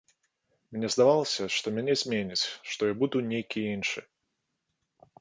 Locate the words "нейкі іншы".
3.31-3.99